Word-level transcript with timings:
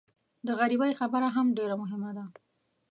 د 0.45 0.47
غریبۍ 0.59 0.91
خبره 0.99 1.27
هم 1.35 1.47
ډېره 1.57 1.75
مهمه 1.81 2.11
ده. 2.17 2.25